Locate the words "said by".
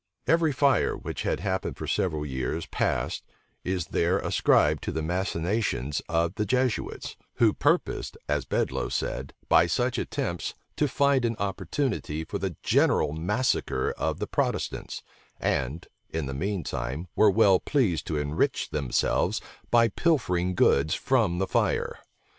8.89-9.67